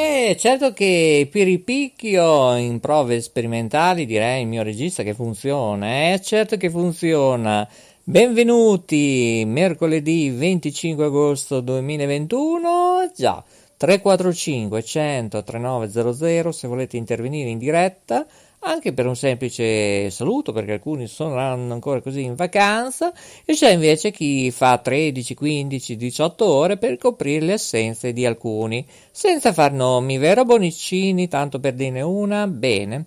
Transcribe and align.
Eh, 0.00 0.36
certo 0.38 0.72
che 0.72 1.26
Piripicchio 1.28 2.54
in 2.54 2.78
prove 2.78 3.20
sperimentali 3.20 4.06
direi 4.06 4.42
il 4.42 4.46
mio 4.46 4.62
regista 4.62 5.02
che 5.02 5.12
funziona, 5.12 6.12
eh, 6.12 6.20
certo 6.22 6.56
che 6.56 6.70
funziona. 6.70 7.68
Benvenuti, 8.04 9.42
mercoledì 9.44 10.30
25 10.30 11.04
agosto 11.04 11.58
2021, 11.58 13.10
già, 13.12 13.42
345 13.76 14.84
100 14.84 15.42
3900 15.42 16.52
se 16.52 16.68
volete 16.68 16.96
intervenire 16.96 17.48
in 17.48 17.58
diretta 17.58 18.24
anche 18.68 18.92
per 18.92 19.06
un 19.06 19.16
semplice 19.16 20.10
saluto, 20.10 20.52
perché 20.52 20.72
alcuni 20.72 21.06
saranno 21.06 21.72
ancora 21.72 22.00
così 22.00 22.22
in 22.22 22.34
vacanza, 22.34 23.12
e 23.44 23.54
c'è 23.54 23.70
invece 23.70 24.10
chi 24.10 24.50
fa 24.50 24.76
13, 24.78 25.34
15, 25.34 25.96
18 25.96 26.46
ore 26.46 26.76
per 26.76 26.98
coprire 26.98 27.46
le 27.46 27.52
assenze 27.54 28.12
di 28.12 28.26
alcuni, 28.26 28.86
senza 29.10 29.52
far 29.52 29.72
nomi, 29.72 30.18
vero 30.18 30.44
Bonicini, 30.44 31.28
tanto 31.28 31.58
per 31.58 31.74
dirne 31.74 32.02
una? 32.02 32.46
Bene. 32.46 33.06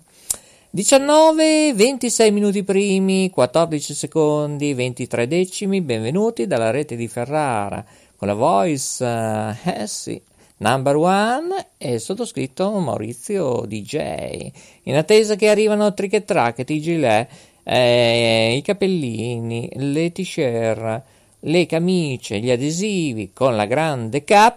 19, 0.70 1.74
26 1.74 2.30
minuti 2.32 2.64
primi, 2.64 3.30
14 3.30 3.94
secondi, 3.94 4.74
23 4.74 5.28
decimi, 5.28 5.80
benvenuti 5.82 6.46
dalla 6.46 6.70
rete 6.70 6.96
di 6.96 7.08
Ferrara, 7.08 7.84
con 8.16 8.26
la 8.26 8.34
voice, 8.34 9.04
uh, 9.04 9.68
eh 9.68 9.86
sì, 9.86 10.20
Number 10.62 10.94
one 10.94 11.70
è 11.76 11.98
sottoscritto 11.98 12.70
Maurizio 12.78 13.64
DJ. 13.66 14.48
In 14.84 14.94
attesa 14.94 15.34
che 15.34 15.48
arrivano 15.48 15.92
trick 15.92 16.12
e 16.12 16.24
track, 16.24 16.62
gilet, 16.62 17.28
eh, 17.64 18.54
i 18.56 18.62
capellini, 18.62 19.68
le 19.74 20.12
t-shirt, 20.12 21.02
le 21.40 21.66
camicie, 21.66 22.38
gli 22.38 22.48
adesivi 22.48 23.32
con 23.32 23.56
la 23.56 23.64
grande 23.64 24.22
K, 24.22 24.52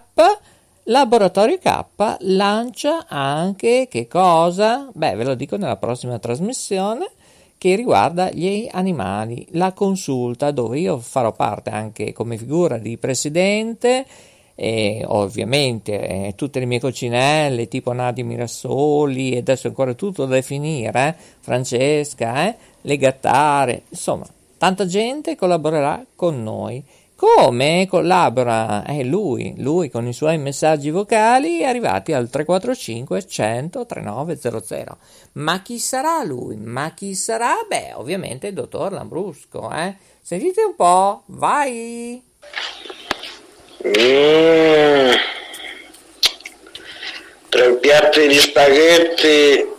Laboratorio 0.84 1.58
K 1.58 1.86
lancia 2.20 3.08
anche 3.08 3.88
che 3.90 4.08
cosa? 4.08 4.88
Beh, 4.94 5.16
ve 5.16 5.24
lo 5.24 5.34
dico 5.34 5.58
nella 5.58 5.78
prossima 5.78 6.20
trasmissione 6.20 7.10
che 7.58 7.74
riguarda 7.74 8.30
gli 8.30 8.70
animali, 8.72 9.48
la 9.54 9.72
consulta 9.72 10.52
dove 10.52 10.78
io 10.78 11.00
farò 11.00 11.32
parte 11.32 11.72
anche 11.72 12.14
come 12.14 12.38
figura 12.38 12.78
di 12.78 12.96
presidente 12.98 14.06
e 14.56 15.04
ovviamente 15.06 16.08
eh, 16.28 16.34
tutte 16.36 16.60
le 16.60 16.66
mie 16.66 16.80
cocinelle 16.80 17.68
tipo 17.68 17.92
Nadia 17.92 18.24
Mirassoli 18.24 19.32
e 19.32 19.40
adesso 19.40 19.68
ancora 19.68 19.94
tutto 19.94 20.26
da 20.26 20.36
definire 20.36 21.08
eh? 21.08 21.16
Francesca 21.42 22.48
eh? 22.48 22.56
le 22.82 22.98
gattare 22.98 23.84
insomma 23.90 24.26
tanta 24.58 24.86
gente 24.86 25.36
collaborerà 25.36 26.06
con 26.16 26.42
noi 26.42 26.82
come 27.18 27.88
collabora 27.90 28.86
eh, 28.86 29.04
lui, 29.04 29.56
lui 29.58 29.90
con 29.90 30.08
i 30.08 30.14
suoi 30.14 30.38
messaggi 30.38 30.90
vocali 30.90 31.66
arrivati 31.66 32.14
al 32.14 32.30
345 32.30 33.28
100 33.28 33.86
3900 33.86 34.98
ma 35.34 35.62
chi 35.62 35.80
sarà 35.80 36.24
lui? 36.24 36.56
ma 36.56 36.94
chi 36.94 37.14
sarà? 37.14 37.56
beh 37.68 37.94
ovviamente 37.96 38.48
il 38.48 38.54
dottor 38.54 38.94
Lambrusco 38.94 39.70
eh? 39.72 39.96
sentite 40.22 40.64
un 40.64 40.76
po' 40.76 41.24
vai 41.28 42.24
Mm. 43.86 45.12
Tre 47.50 47.74
piatti 47.74 48.28
di 48.28 48.40
spaghetti 48.40 49.74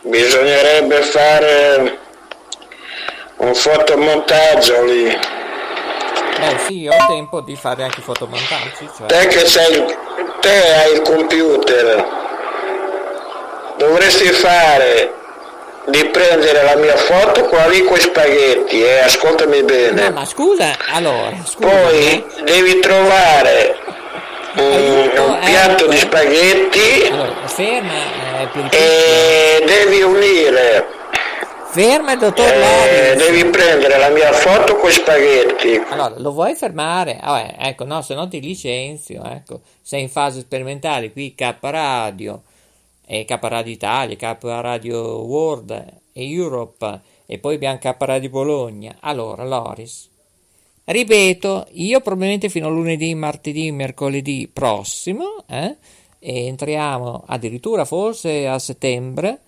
bisognerebbe 0.00 1.00
fare 1.02 1.98
un 3.36 3.54
fotomontaggio 3.54 4.84
lì. 4.84 5.04
Beh 6.38 6.58
sì, 6.66 6.88
ho 6.88 7.06
tempo 7.06 7.40
di 7.40 7.54
fare 7.54 7.84
anche 7.84 8.00
i 8.00 8.02
fotomontaggi. 8.02 8.90
Cioè. 8.96 9.06
Te 9.06 9.26
che 9.28 9.46
sei, 9.46 9.84
te 10.40 10.74
hai 10.74 10.92
il 10.94 11.02
computer, 11.02 12.04
dovresti 13.76 14.26
fare 14.32 15.14
di 15.88 16.04
prendere 16.06 16.62
la 16.62 16.76
mia 16.76 16.96
foto 16.96 17.44
con 17.44 17.58
quei 17.86 18.00
spaghetti 18.00 18.82
e 18.82 18.86
eh, 18.86 18.98
ascoltami 19.00 19.62
bene. 19.62 20.08
No, 20.08 20.10
ma 20.10 20.24
scusa, 20.24 20.76
allora, 20.92 21.36
scusa, 21.44 21.68
Poi 21.68 21.98
eh. 21.98 22.24
devi 22.44 22.80
trovare 22.80 23.78
un, 24.56 24.64
un 24.64 25.38
eh, 25.42 25.46
piatto 25.46 25.86
eh, 25.86 25.88
di 25.88 25.96
spaghetti 25.96 27.08
allora, 27.10 27.46
ferma, 27.46 27.92
eh, 28.52 28.68
e 28.70 29.64
devi 29.64 30.02
unire 30.02 30.94
Ferma 31.68 32.16
dottor 32.16 32.46
eh, 32.46 33.16
Devi 33.16 33.44
prendere 33.50 33.98
la 33.98 34.08
mia 34.08 34.32
foto 34.32 34.76
con 34.76 34.88
i 34.88 34.92
spaghetti. 34.94 35.78
Allora, 35.90 36.14
lo 36.16 36.32
vuoi 36.32 36.54
fermare? 36.54 37.18
Ah, 37.20 37.52
ecco, 37.58 37.84
no, 37.84 38.00
se 38.00 38.14
no 38.14 38.26
ti 38.28 38.40
licenzio, 38.40 39.22
ecco. 39.22 39.60
Sei 39.82 40.00
in 40.00 40.08
fase 40.08 40.40
sperimentale, 40.40 41.12
qui 41.12 41.34
K 41.34 41.54
Radio 41.60 42.44
e 43.06 43.24
K 43.24 43.38
Radio 43.40 43.72
Italia, 43.72 44.16
K 44.16 44.36
Radio 44.42 45.22
World 45.22 46.00
e 46.12 46.30
Europe 46.30 47.00
e 47.24 47.38
poi 47.38 47.54
abbiamo 47.54 47.78
K 47.78 47.94
Radio 47.98 48.28
Bologna. 48.30 48.96
Allora, 49.00 49.44
Loris, 49.44 50.10
ripeto, 50.84 51.68
io 51.72 52.00
probabilmente 52.00 52.48
fino 52.48 52.66
a 52.66 52.70
lunedì, 52.70 53.14
martedì, 53.14 53.70
mercoledì 53.70 54.50
prossimo, 54.52 55.44
eh, 55.46 55.76
entriamo 56.18 57.24
addirittura 57.26 57.84
forse 57.84 58.48
a 58.48 58.58
settembre, 58.58 59.40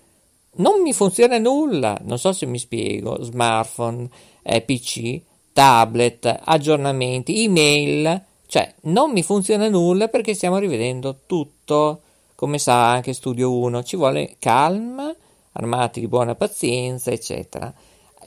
non 0.55 0.81
mi 0.81 0.93
funziona 0.93 1.37
nulla, 1.37 1.97
non 2.03 2.17
so 2.17 2.31
se 2.31 2.45
mi 2.45 2.59
spiego, 2.59 3.21
smartphone, 3.21 4.09
eh, 4.41 4.61
PC, 4.61 5.21
tablet, 5.51 6.39
aggiornamenti, 6.43 7.43
email, 7.43 8.23
cioè 8.47 8.73
non 8.83 9.11
mi 9.11 9.23
funziona 9.23 9.67
nulla 9.69 10.07
perché 10.07 10.33
stiamo 10.33 10.57
rivedendo 10.57 11.19
tutto 11.25 12.01
come 12.39 12.57
sa 12.57 12.91
anche 12.91 13.11
Studio 13.11 13.51
1, 13.51 13.83
ci 13.83 13.97
vuole 13.97 14.37
calma, 14.39 15.13
armati 15.51 15.99
di 15.99 16.07
buona 16.07 16.35
pazienza, 16.35 17.11
eccetera. 17.11 17.69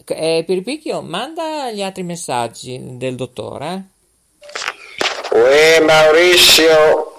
Eh, 0.06 0.44
Piripicchio, 0.46 1.00
manda 1.00 1.70
gli 1.70 1.80
altri 1.80 2.02
messaggi 2.02 2.78
del 2.98 3.14
dottore. 3.14 3.86
Eh? 5.30 5.38
Uè 5.38 5.80
Maurizio, 5.80 7.16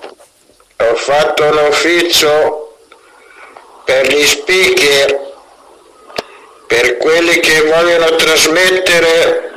ho 0.78 0.94
fatto 0.94 1.44
un 1.46 1.58
ufficio 1.68 2.76
per 3.86 4.14
gli 4.14 4.24
speaker, 4.24 5.34
per 6.68 6.98
quelli 6.98 7.40
che 7.40 7.62
vogliono 7.62 8.16
trasmettere, 8.18 9.52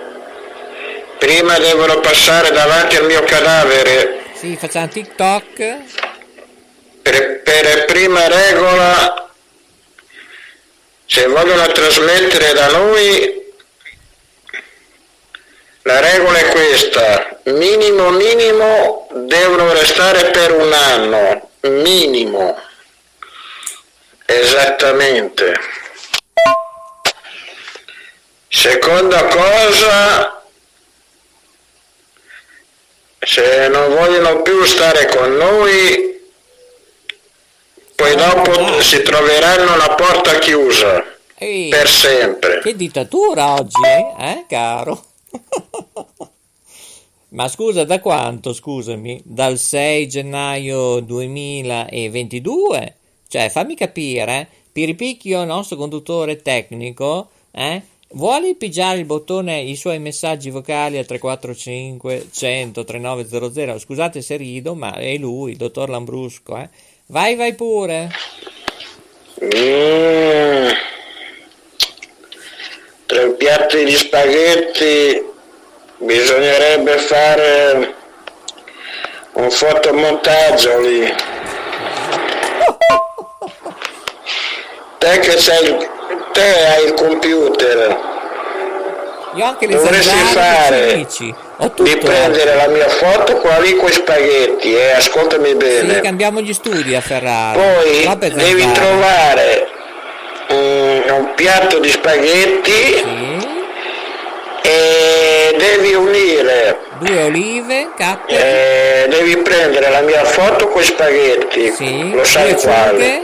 prima 1.19 1.59
devono 1.59 2.01
passare 2.01 2.51
davanti 2.51 2.97
al 2.97 3.05
mio 3.05 3.23
cadavere. 3.25 4.23
Sì, 4.33 4.57
facciamo 4.57 4.89
TikTok 4.89 6.06
per, 7.47 7.85
prima 7.85 8.27
regola, 8.27 9.31
se 11.07 11.27
vogliono 11.29 11.71
trasmettere 11.71 12.53
da 12.55 12.67
noi, 12.71 13.55
la 15.83 16.01
regola 16.01 16.39
è 16.39 16.49
questa, 16.49 17.39
minimo 17.45 18.11
minimo 18.11 19.07
devono 19.13 19.73
restare 19.73 20.33
per 20.33 20.51
un 20.51 20.73
anno, 20.73 21.51
minimo, 21.61 22.61
esattamente. 24.25 25.55
Seconda 28.49 29.25
cosa, 29.27 30.43
se 33.21 33.69
non 33.69 33.95
vogliono 33.95 34.43
più 34.43 34.65
stare 34.65 35.07
con 35.07 35.37
noi, 35.37 36.16
poi 37.97 38.15
dopo 38.15 38.81
si 38.83 39.03
troveranno 39.03 39.75
la 39.77 39.95
porta 39.97 40.39
chiusa 40.39 41.03
Ehi, 41.39 41.69
per 41.71 41.89
sempre. 41.89 42.61
Che 42.61 42.77
dittatura 42.77 43.55
oggi, 43.55 43.81
eh, 44.19 44.45
caro? 44.47 45.03
Ma 47.31 47.49
scusa, 47.49 47.85
da 47.85 48.01
quanto, 48.01 48.53
scusami? 48.53 49.21
Dal 49.25 49.59
6 49.59 50.09
gennaio 50.09 51.01
2022? 51.01 52.95
Cioè, 53.29 53.49
fammi 53.49 53.75
capire, 53.75 54.41
eh? 54.41 54.47
Piripicchio, 54.73 55.45
nostro 55.45 55.77
conduttore 55.77 56.43
tecnico, 56.43 57.31
eh? 57.51 57.83
Vuole 58.11 58.55
pigiare 58.55 58.99
il 58.99 59.05
bottone 59.05 59.61
i 59.61 59.75
suoi 59.75 59.99
messaggi 59.99 60.51
vocali 60.51 60.97
al 60.97 61.07
345 61.07 62.29
100 62.31 62.85
3900? 62.85 63.79
Scusate 63.79 64.23
se 64.23 64.37
rido, 64.37 64.75
ma 64.75 64.95
è 64.95 65.17
lui, 65.17 65.51
il 65.53 65.57
dottor 65.57 65.89
Lambrusco, 65.89 66.57
eh? 66.57 66.69
Vai, 67.09 67.37
vai 67.37 67.55
pure. 67.55 68.11
Mm. 69.41 70.69
Tre 73.07 73.29
piatti 73.35 73.85
di 73.85 73.95
spaghetti 73.95 75.25
bisognerebbe 75.99 76.99
fare 76.99 77.95
un 79.35 79.49
fotomontaggio 79.51 80.81
lì. 80.81 81.07
Te 84.99 85.19
che 85.21 85.39
sei, 85.39 85.77
te 86.33 86.67
hai 86.67 86.87
il 86.87 86.95
computer. 86.95 88.16
Io 89.37 89.45
anche 89.45 89.67
le 89.67 89.75
Dovresti 89.75 90.17
fare 90.33 91.07
di 91.77 91.97
prendere 91.99 92.55
la 92.55 92.69
mia 92.69 92.89
foto 92.89 93.37
con 93.37 93.51
quei 93.79 93.93
spaghetti 93.93 94.75
e 94.75 94.79
eh, 94.79 94.93
ascoltami 94.93 95.55
bene. 95.55 95.95
Sì, 95.95 96.01
cambiamo 96.01 96.41
gli 96.41 96.55
studi 96.55 96.95
a 96.95 97.03
Ferrari. 97.03 97.59
Poi 97.59 98.33
devi 98.33 98.73
trovare 98.73 99.69
un, 100.49 101.03
un, 101.11 101.35
piatto 101.35 101.79
di 101.81 101.91
spaghetti 101.91 102.71
sì. 102.71 103.47
e 104.63 105.57
devi 105.59 105.93
unire 105.93 106.79
due 106.99 107.23
olive, 107.25 107.91
cappe. 107.95 109.05
Eh, 109.05 109.09
devi 109.09 109.37
prendere 109.37 109.91
la 109.91 110.01
mia 110.01 110.25
foto 110.25 110.69
con 110.69 110.81
i 110.81 110.87
spaghetti. 110.87 111.73
Sì. 111.73 112.11
Lo 112.13 112.25
sai 112.25 112.55
quale? 112.55 113.23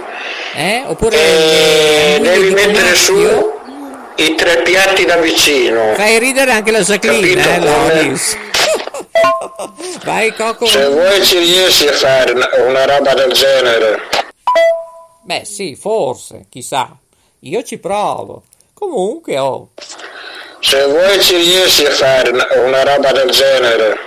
Eh? 0.56 0.82
Oppure 0.86 1.16
e 1.16 2.18
devi 2.20 2.50
mettere 2.50 2.94
su 2.94 3.60
i 4.16 4.34
tre 4.34 4.62
piatti 4.62 5.04
da 5.04 5.16
vicino. 5.16 5.94
Fai 5.94 6.18
ridere 6.18 6.52
anche 6.52 6.70
la 6.70 6.80
Jacqueline, 6.80 7.54
eh, 7.54 7.60
Loris. 7.60 8.36
Vai 10.04 10.34
Coco. 10.34 10.66
Se 10.66 10.86
vuoi 10.86 11.24
ci 11.24 11.38
riesci 11.38 11.86
a 11.86 11.92
fare 11.92 12.32
una, 12.32 12.48
una 12.66 12.84
roba 12.84 13.14
del 13.14 13.32
genere. 13.32 14.02
Beh 15.22 15.44
sì, 15.44 15.76
forse, 15.76 16.46
chissà. 16.48 16.96
Io 17.40 17.62
ci 17.62 17.78
provo. 17.78 18.44
Comunque, 18.74 19.38
oh. 19.38 19.70
Se 20.60 20.84
vuoi 20.86 21.20
ci 21.20 21.36
riesci 21.36 21.84
a 21.84 21.90
fare 21.90 22.30
una, 22.30 22.46
una 22.64 22.82
roba 22.82 23.12
del 23.12 23.30
genere. 23.30 23.98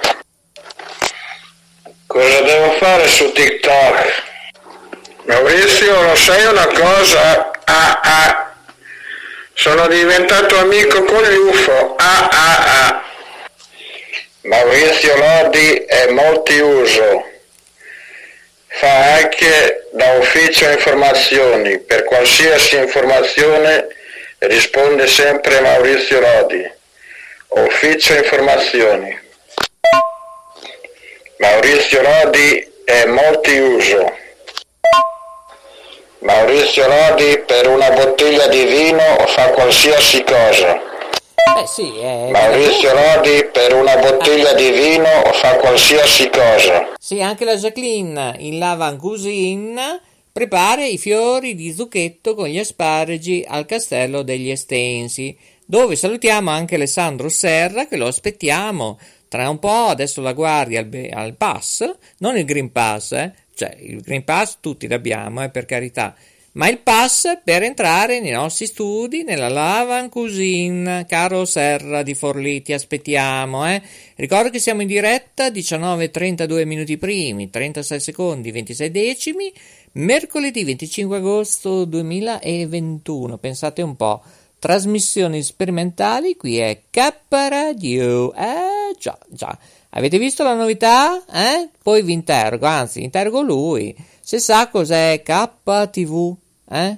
Cosa 2.08 2.42
devo 2.42 2.72
fare 2.74 3.08
su 3.08 3.32
TikTok? 3.32 4.24
Maurizio, 5.26 6.02
lo 6.02 6.16
sai 6.16 6.46
una 6.46 6.68
cosa? 6.68 7.52
Ah, 7.66 8.00
ah. 8.04 8.45
Sono 9.58 9.88
diventato 9.88 10.58
amico 10.58 11.06
con 11.06 11.24
gli 11.24 11.38
UFO. 11.38 11.96
Ah, 11.96 12.28
ah, 12.30 12.88
ah. 12.88 13.04
Maurizio 14.42 15.16
Lodi 15.16 15.76
è 15.88 16.08
multiuso. 16.12 17.24
Fa 18.68 19.14
anche 19.14 19.88
da 19.94 20.12
ufficio 20.20 20.70
informazioni. 20.70 21.80
Per 21.80 22.04
qualsiasi 22.04 22.76
informazione 22.76 23.88
risponde 24.40 25.08
sempre 25.08 25.62
Maurizio 25.62 26.20
Lodi. 26.20 26.72
Ufficio 27.48 28.14
informazioni. 28.14 29.18
Maurizio 31.38 32.02
Lodi 32.02 32.74
è 32.84 33.06
multiuso. 33.06 34.24
Maurizio 36.26 36.88
Lodi 36.88 37.38
per 37.46 37.68
una 37.68 37.92
bottiglia 37.92 38.48
di 38.48 38.64
vino 38.64 39.00
fa 39.28 39.52
qualsiasi 39.52 40.24
cosa. 40.24 40.74
Eh 40.76 41.68
sì, 41.68 42.00
è 42.00 42.30
Maurizio 42.32 42.92
Lodi 42.96 43.46
per 43.54 43.76
una 43.76 43.96
bottiglia 43.98 44.54
di 44.54 44.72
vino 44.72 45.06
fa 45.34 45.58
qualsiasi 45.58 46.28
cosa. 46.30 46.94
Sì, 46.98 47.22
anche 47.22 47.46
la 47.46 47.56
Jacqueline 47.56 48.38
in 48.40 48.58
Lavan 48.58 48.98
Cuisine 48.98 50.02
prepara 50.32 50.84
i 50.84 50.98
fiori 50.98 51.54
di 51.54 51.72
zucchetto 51.72 52.34
con 52.34 52.48
gli 52.48 52.58
asparagi 52.58 53.46
al 53.48 53.68
castello 53.68 54.24
degli 54.24 54.50
Estensi, 54.50 55.38
dove 55.64 55.96
salutiamo 55.96 56.50
anche 56.50 56.74
Alessandro 56.74 57.30
Serra 57.30 57.86
che 57.86 57.98
lo 57.98 58.08
aspettiamo 58.08 58.98
tra 59.28 59.48
un 59.48 59.60
po', 59.60 59.90
adesso 59.90 60.22
la 60.22 60.34
guardia 60.34 60.80
al, 60.80 61.10
al 61.12 61.36
pass, 61.36 61.88
non 62.18 62.36
il 62.36 62.46
Green 62.46 62.72
Pass, 62.72 63.12
eh, 63.12 63.34
cioè, 63.56 63.76
il 63.80 64.02
Green 64.02 64.24
Pass 64.24 64.58
tutti 64.60 64.88
l'abbiamo, 64.88 65.44
eh, 65.44 65.50
per 65.50 65.66
carità, 65.66 66.14
ma 66.56 66.70
il 66.70 66.80
pass 66.80 67.40
per 67.44 67.64
entrare 67.64 68.22
nei 68.22 68.32
nostri 68.32 68.66
studi 68.66 69.24
nella 69.24 69.50
Lavan 69.50 70.08
Cuisine. 70.08 71.06
Caro 71.06 71.44
Serra 71.44 72.02
di 72.02 72.16
Forlì, 72.16 72.62
ti 72.62 72.72
aspettiamo, 72.72 73.68
eh. 73.68 73.82
Ricordo 74.16 74.50
che 74.50 74.60
siamo 74.60 74.82
in 74.82 74.88
diretta 74.88 75.50
19:32 75.50 76.66
minuti 76.66 76.98
primi, 76.98 77.50
36 77.50 78.00
secondi, 78.00 78.52
26 78.52 78.92
decimi, 78.92 79.52
mercoledì 79.94 80.64
25 80.64 81.18
agosto 81.18 81.84
2021. 81.86 83.38
Pensate 83.38 83.82
un 83.82 83.96
po'. 83.98 84.22
Trasmissioni 84.58 85.44
sperimentali, 85.44 86.38
qui 86.38 86.58
è 86.60 86.84
K 86.90 87.14
Radio. 87.30 88.34
Eh 88.34 88.96
già, 88.98 89.18
già. 89.30 89.58
Avete 89.98 90.18
visto 90.18 90.44
la 90.44 90.56
novità? 90.56 91.24
Eh? 91.26 91.70
Poi 91.82 92.02
vi 92.02 92.12
interrogo, 92.12 92.66
anzi, 92.66 93.02
interrogo 93.02 93.42
lui. 93.42 93.96
Se 94.20 94.40
sa 94.40 94.68
cos'è 94.68 95.22
KTV, 95.24 96.36
eh? 96.70 96.98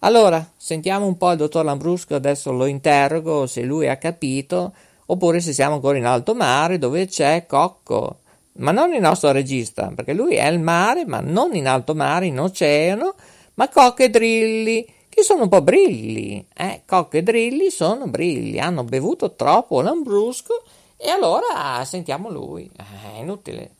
Allora, 0.06 0.46
sentiamo 0.58 1.06
un 1.06 1.16
po' 1.16 1.32
il 1.32 1.38
dottor 1.38 1.64
Lambrusco, 1.64 2.14
adesso 2.14 2.52
lo 2.52 2.66
interrogo 2.66 3.48
se 3.48 3.62
lui 3.62 3.88
ha 3.88 3.96
capito, 3.96 4.74
oppure 5.06 5.40
se 5.40 5.54
siamo 5.54 5.76
ancora 5.76 5.98
in 5.98 6.06
alto 6.06 6.36
mare 6.36 6.78
dove 6.78 7.08
c'è 7.08 7.46
Cocco, 7.46 8.20
ma 8.58 8.72
non 8.72 8.94
il 8.94 9.00
nostro 9.00 9.32
regista, 9.32 9.94
perché 9.96 10.12
lui 10.12 10.36
è 10.36 10.46
il 10.48 10.60
mare, 10.60 11.06
ma 11.06 11.22
non 11.22 11.56
in 11.56 11.70
alto 11.70 11.96
mare, 11.96 12.26
in 12.26 12.38
oceano, 12.38 13.16
ma 13.54 13.70
Cocco 13.70 14.04
e 14.04 14.10
Drilli, 14.10 14.86
che 15.08 15.24
sono 15.24 15.44
un 15.44 15.50
po' 15.50 15.62
brilli. 15.62 16.46
Eh, 16.54 16.82
Cocco 16.86 17.16
e 17.16 17.24
Drilli 17.24 17.70
sono 17.70 18.06
brilli, 18.08 18.60
hanno 18.60 18.84
bevuto 18.84 19.36
troppo 19.36 19.80
Lambrusco 19.80 20.64
e 20.98 21.10
allora 21.12 21.82
sentiamo 21.86 22.30
lui. 22.30 22.70
Eh, 22.78 23.16
è 23.16 23.20
inutile. 23.22 23.72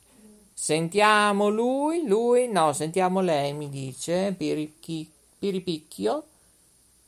Sentiamo 0.54 1.50
lui, 1.50 2.08
lui, 2.08 2.48
no, 2.48 2.72
sentiamo 2.72 3.20
lei, 3.20 3.52
mi 3.52 3.68
dice, 3.68 4.34
Piricchi, 4.38 5.12
Piripicchio. 5.44 6.24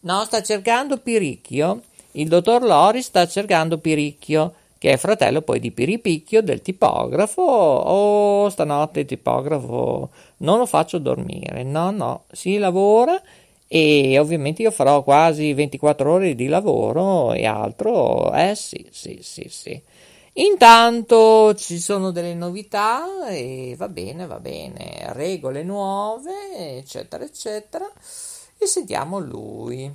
No, 0.02 0.26
sta 0.26 0.42
cercando 0.42 0.98
Piricchio. 0.98 1.84
Il 2.12 2.28
dottor 2.28 2.64
Lori 2.64 3.02
sta 3.02 3.26
cercando 3.28 3.78
Piricchio, 3.78 4.54
che 4.78 4.92
è 4.92 4.98
fratello 4.98 5.42
poi 5.42 5.62
di 5.62 5.72
Piripicchio, 5.72 6.44
del 6.44 6.62
tipografo. 6.62 7.42
Oh, 7.42 8.50
stanotte 8.50 9.00
il 9.00 9.06
tipografo 9.06 10.10
non 10.40 10.58
lo 10.58 10.66
faccio 10.66 10.98
dormire. 10.98 11.64
No, 11.64 11.92
no, 11.92 12.26
si 12.30 12.58
lavora 12.58 13.22
e 13.70 14.20
ovviamente 14.20 14.64
io 14.64 14.72
farò 14.72 15.02
quasi 15.02 15.54
24 15.54 16.12
ore 16.12 16.36
di 16.36 16.48
lavoro 16.48 17.32
e 17.32 17.46
altro. 17.46 18.34
Eh 18.34 18.54
sì, 18.56 18.86
sì, 18.92 19.20
sì, 19.22 19.46
sì. 19.48 19.82
Intanto 20.38 21.54
ci 21.56 21.80
sono 21.80 22.12
delle 22.12 22.34
novità 22.34 23.26
e 23.30 23.74
va 23.78 23.88
bene, 23.88 24.26
va 24.26 24.38
bene, 24.38 25.14
regole 25.14 25.64
nuove, 25.64 26.78
eccetera, 26.78 27.24
eccetera. 27.24 27.90
E 28.58 28.66
sentiamo 28.66 29.20
lui. 29.20 29.90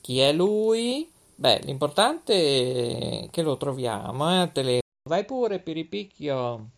Chi 0.00 0.18
è 0.18 0.32
lui? 0.32 1.08
Beh, 1.36 1.60
l'importante 1.60 3.26
è 3.26 3.28
che 3.30 3.42
lo 3.42 3.56
troviamo, 3.56 4.42
eh, 4.42 4.50
telefono. 4.50 4.80
Vai 5.08 5.24
pure, 5.24 5.60
Piripicchio. 5.60 6.70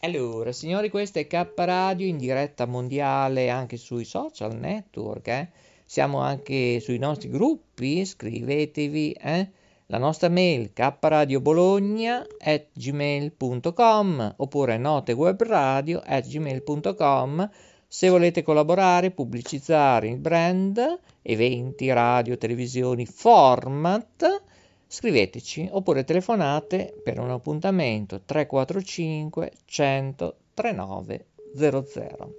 Allora, 0.00 0.50
signori, 0.50 0.90
questo 0.90 1.20
è 1.20 1.28
K 1.28 1.52
Radio 1.54 2.06
in 2.06 2.18
diretta 2.18 2.66
mondiale 2.66 3.48
anche 3.48 3.76
sui 3.76 4.04
social 4.04 4.56
network, 4.56 5.28
eh. 5.28 5.50
Siamo 5.84 6.18
anche 6.18 6.80
sui 6.80 6.98
nostri 6.98 7.30
gruppi, 7.30 7.98
iscrivetevi, 7.98 9.12
eh 9.12 9.50
la 9.90 9.98
nostra 9.98 10.28
mail 10.28 10.72
kradiobologna 10.72 12.24
at 12.38 12.68
gmail.com 12.72 14.34
oppure 14.36 14.78
notewebradio 14.78 16.00
at 16.04 16.26
gmail.com 16.26 17.50
se 17.92 18.08
volete 18.08 18.44
collaborare, 18.44 19.10
pubblicizzare 19.10 20.06
il 20.06 20.18
brand, 20.18 21.00
eventi, 21.22 21.90
radio, 21.92 22.38
televisioni, 22.38 23.04
format, 23.04 24.42
scriveteci 24.86 25.68
oppure 25.72 26.04
telefonate 26.04 26.94
per 27.02 27.18
un 27.18 27.30
appuntamento 27.30 28.20
345 28.24 29.52
100 29.64 30.36
39 30.54 31.26
00. 31.56 32.34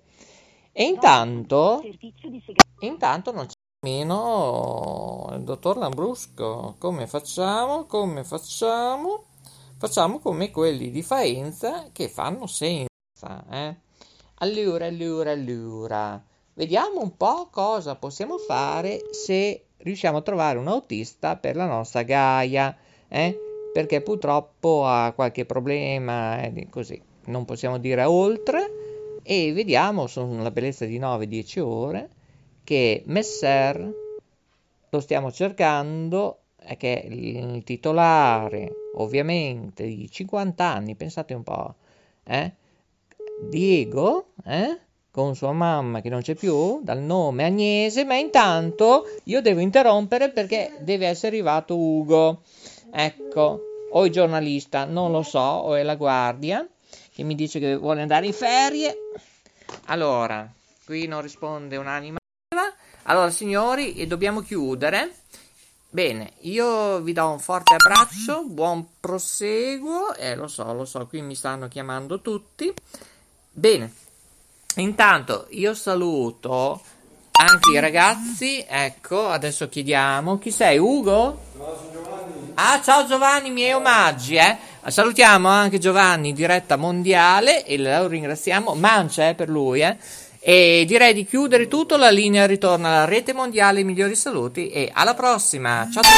E 0.72 0.84
intanto, 0.84 1.82
intanto 2.80 3.32
non 3.34 3.46
c'è 3.46 3.61
nemmeno 3.84 5.28
il 5.34 5.42
dottor 5.42 5.78
Lambrusco. 5.78 6.76
Come 6.78 7.08
facciamo? 7.08 7.86
Come 7.86 8.24
facciamo? 8.24 9.24
Facciamo 9.76 10.20
come 10.20 10.52
quelli 10.52 10.92
di 10.92 11.02
Faenza 11.02 11.90
che 11.92 12.08
fanno 12.08 12.46
senza, 12.46 13.44
eh? 13.50 13.76
Allora, 14.36 14.86
allora, 14.86 15.32
allora, 15.32 16.24
vediamo 16.54 17.02
un 17.02 17.18
po' 17.18 17.48
cosa 17.50 17.96
possiamo 17.96 18.38
fare 18.38 19.02
se 19.10 19.66
riusciamo 19.78 20.20
a 20.20 20.22
trovare 20.22 20.60
un 20.60 20.68
autista 20.68 21.36
per 21.38 21.56
la 21.56 21.66
nostra 21.66 22.04
Gaia, 22.04 22.78
eh? 23.08 23.36
Perché 23.74 24.02
purtroppo 24.02 24.86
ha 24.86 25.12
qualche 25.14 25.46
problema, 25.46 26.40
eh, 26.44 26.68
così. 26.70 27.02
Non 27.26 27.46
possiamo 27.46 27.80
dire 27.80 28.04
oltre 28.04 29.20
e 29.24 29.52
vediamo, 29.54 30.06
sono 30.06 30.44
la 30.44 30.52
bellezza 30.52 30.86
di 30.86 31.00
9-10 31.00 31.60
ore, 31.62 32.10
che 32.64 33.04
Messer 33.06 33.94
lo 34.90 35.00
stiamo 35.00 35.32
cercando, 35.32 36.40
che 36.78 37.02
è 37.02 37.06
il 37.06 37.64
titolare, 37.64 38.72
ovviamente, 38.96 39.86
di 39.86 40.10
50 40.10 40.64
anni, 40.64 40.96
pensate 40.96 41.34
un 41.34 41.44
po', 41.44 41.76
eh? 42.24 42.54
Diego, 43.42 44.28
eh? 44.46 44.80
con 45.12 45.36
sua 45.36 45.52
mamma 45.52 46.00
che 46.00 46.10
non 46.10 46.22
c'è 46.22 46.36
più, 46.36 46.80
dal 46.82 47.02
nome 47.02 47.44
Agnese, 47.44 48.06
ma 48.06 48.16
intanto 48.16 49.06
io 49.26 49.42
devo 49.42 49.60
interrompere 49.60 50.30
perché 50.30 50.78
deve 50.80 51.08
essere 51.08 51.36
arrivato 51.36 51.78
Ugo. 51.78 52.44
Ecco, 52.92 53.60
o 53.92 54.06
il 54.06 54.12
giornalista, 54.12 54.86
non 54.86 55.12
lo 55.12 55.22
so, 55.22 55.40
o 55.40 55.76
è 55.76 55.84
la 55.84 55.96
guardia 55.96 56.66
che 57.14 57.24
mi 57.24 57.36
dice 57.36 57.60
che 57.60 57.76
vuole 57.76 58.02
andare 58.02 58.26
in 58.26 58.34
ferie. 58.34 58.96
Allora, 59.86 60.50
qui 60.86 61.08
non 61.08 61.22
risponde 61.22 61.76
un'anima. 61.76 62.21
Allora, 63.04 63.32
signori, 63.32 64.06
dobbiamo 64.06 64.42
chiudere. 64.42 65.16
Bene, 65.90 66.34
io 66.42 67.00
vi 67.02 67.14
do 67.14 67.30
un 67.30 67.40
forte 67.40 67.74
abbraccio, 67.74 68.46
buon 68.46 68.86
proseguo. 69.00 70.14
Eh, 70.16 70.36
lo 70.36 70.48
so, 70.48 70.72
lo 70.72 70.86
so, 70.86 71.06
qui 71.08 71.22
mi 71.22 71.36
stanno 71.36 71.68
chiamando 71.68 72.22
tutti. 72.22 72.72
Bene, 73.52 73.92
intanto 74.76 75.48
io 75.50 75.74
saluto 75.74 76.82
anche 77.32 77.72
i 77.72 77.80
ragazzi. 77.80 78.64
Ecco, 78.66 79.28
adesso 79.28 79.68
chiediamo 79.68 80.38
chi 80.38 80.52
sei, 80.52 80.78
Ugo? 80.78 81.40
Ah, 82.54 82.80
ciao 82.82 83.06
Giovanni, 83.06 83.50
miei 83.50 83.74
omaggi, 83.74 84.36
eh. 84.36 84.58
Salutiamo 84.86 85.48
anche 85.48 85.78
Giovanni 85.78 86.34
diretta 86.34 86.76
mondiale 86.76 87.66
e 87.66 87.78
lo 87.78 88.08
ringraziamo. 88.08 88.76
Mancia 88.76 89.28
eh, 89.28 89.36
per 89.36 89.50
lui, 89.50 89.82
eh. 89.82 89.98
E 90.44 90.86
direi 90.88 91.14
di 91.14 91.24
chiudere 91.24 91.68
tutto, 91.68 91.98
la 91.98 92.10
linea 92.10 92.48
ritorna 92.48 92.88
alla 92.88 93.06
rete 93.06 93.32
mondiale, 93.32 93.84
migliori 93.84 94.16
saluti 94.16 94.70
e 94.70 94.90
alla 94.92 95.14
prossima. 95.14 95.88
Ciao 95.92 96.02
a 96.02 96.04
tutti. 96.04 96.16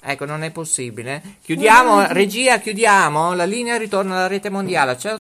Ecco, 0.00 0.26
non 0.26 0.44
è 0.44 0.52
possibile. 0.52 1.20
Chiudiamo, 1.42 2.12
regia, 2.12 2.58
chiudiamo, 2.58 3.34
la 3.34 3.42
linea 3.44 3.76
ritorna 3.76 4.14
alla 4.14 4.28
rete 4.28 4.48
mondiale. 4.48 4.96
Ciao. 4.96 5.16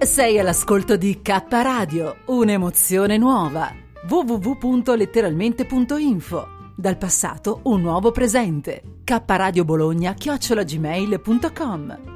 Sei 0.00 0.40
all'ascolto 0.40 0.96
di 0.96 1.22
K 1.22 1.44
Radio, 1.48 2.16
un'emozione 2.26 3.16
nuova. 3.16 3.72
www.letteralmente.info 4.08 6.48
Dal 6.76 6.98
passato 6.98 7.60
un 7.64 7.82
nuovo 7.82 8.10
presente. 8.10 8.95
K 9.06 9.22
Radio 9.24 9.64
Bologna 9.64 10.12
chiocciolagmail.com 10.14 12.14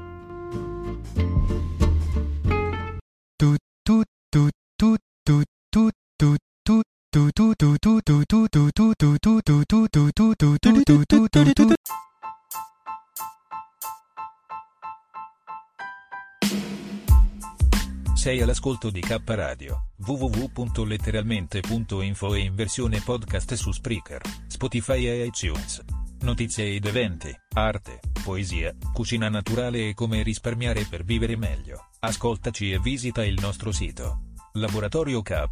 Sei 18.14 18.42
all'ascolto 18.42 18.90
di 18.90 19.00
K 19.00 19.16
Radio, 19.26 19.84
www.letteralmente.info 20.04 22.34
e 22.34 22.40
in 22.40 22.56
versione 22.56 23.00
podcast 23.00 23.54
su 23.54 23.70
Spreaker, 23.70 24.22
Spotify 24.48 25.06
e 25.06 25.26
iTunes. 25.26 25.99
Notizie 26.22 26.74
ed 26.74 26.84
eventi, 26.84 27.34
arte, 27.54 28.00
poesia, 28.22 28.74
cucina 28.92 29.30
naturale 29.30 29.88
e 29.88 29.94
come 29.94 30.22
risparmiare 30.22 30.84
per 30.88 31.02
vivere 31.02 31.34
meglio. 31.36 31.86
Ascoltaci 32.00 32.72
e 32.72 32.78
visita 32.78 33.24
il 33.24 33.38
nostro 33.40 33.72
sito. 33.72 34.28
Laboratorio 34.52 35.22
K, 35.22 35.44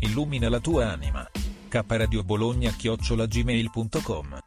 illumina 0.00 0.48
la 0.48 0.58
tua 0.58 0.90
anima. 0.90 1.28
K 1.68 1.84
Radio 1.86 2.24
Bologna 2.24 2.70
chiocciolagmail.com 2.70 4.38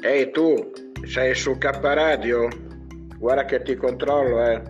Ehi 0.00 0.30
tu, 0.32 0.70
sei 1.06 1.34
su 1.34 1.58
K 1.58 1.64
Radio? 1.82 2.48
Guarda 3.18 3.44
che 3.46 3.62
ti 3.62 3.74
controllo, 3.74 4.44
eh. 4.44 4.62